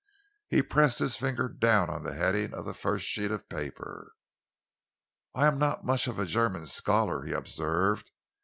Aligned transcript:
He 0.47 0.63
pressed 0.63 0.97
his 0.97 1.15
finger 1.15 1.47
down 1.47 1.91
on 1.91 2.01
the 2.01 2.15
heading 2.15 2.55
of 2.55 2.65
the 2.65 2.73
first 2.73 3.05
sheet 3.05 3.29
of 3.29 3.47
paper. 3.47 4.13
"I 5.35 5.45
am 5.45 5.59
not 5.59 5.85
much 5.85 6.07
of 6.07 6.17
a 6.17 6.25
German 6.25 6.65
scholar," 6.65 7.21
he 7.21 7.33
observed. 7.33 8.09